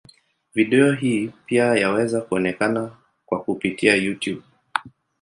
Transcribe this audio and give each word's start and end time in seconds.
Video 0.55 0.93
hii 0.93 1.31
pia 1.45 1.65
yaweza 1.65 2.21
kuonekana 2.21 2.97
kwa 3.25 3.43
kupitia 3.43 3.95
Youtube. 3.95 4.41